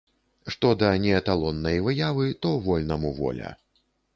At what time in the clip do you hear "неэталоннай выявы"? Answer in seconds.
1.03-2.25